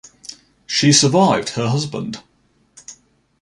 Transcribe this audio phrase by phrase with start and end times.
[0.65, 2.23] She survived her husband.